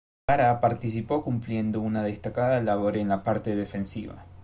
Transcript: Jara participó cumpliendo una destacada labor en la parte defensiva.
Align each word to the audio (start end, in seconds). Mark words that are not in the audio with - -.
Jara 0.27 0.59
participó 0.61 1.21
cumpliendo 1.21 1.79
una 1.79 2.01
destacada 2.01 2.59
labor 2.59 2.97
en 2.97 3.09
la 3.09 3.21
parte 3.21 3.55
defensiva. 3.55 4.25